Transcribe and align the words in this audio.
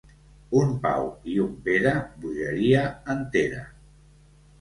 Un 0.59 0.69
Pau 0.85 1.03
i 1.33 1.35
un 1.43 1.51
Pere, 1.67 1.91
bogeria 2.23 2.81
entera. 3.17 3.61